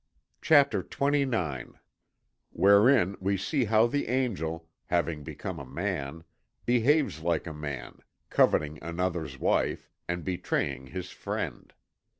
CHAPTER 0.41 0.81
XXIX 0.81 1.75
WHEREIN 2.53 3.17
WE 3.19 3.37
SEE 3.37 3.65
HOW 3.65 3.85
THE 3.85 4.07
ANGEL, 4.07 4.67
HAVING 4.87 5.23
BECOME 5.23 5.59
A 5.59 5.65
MAN, 5.67 6.23
BEHAVES 6.65 7.21
LIKE 7.21 7.45
A 7.45 7.53
MAN, 7.53 7.99
COVETING 8.31 8.79
ANOTHER'S 8.81 9.37
WIFE 9.39 9.91
AND 10.07 10.25
BETRAYING 10.25 10.87
HIS 10.87 11.11
FRIEND. 11.11 11.75